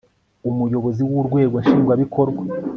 umuyobozi 0.49 1.01
w 1.07 1.11
urwego 1.21 1.55
nshingwabikorwa 1.63 2.43